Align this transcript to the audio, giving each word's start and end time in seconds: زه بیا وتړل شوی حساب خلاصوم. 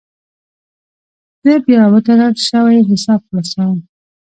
زه 1.43 1.53
بیا 1.65 1.83
وتړل 1.91 2.33
شوی 2.47 2.77
حساب 2.89 3.21
خلاصوم. 3.27 3.79